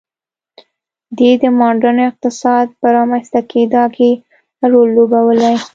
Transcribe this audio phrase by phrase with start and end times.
[1.17, 4.21] دې د ماډرن اقتصاد په رامنځته کېدا کې کم
[4.71, 5.55] رول لوبولی.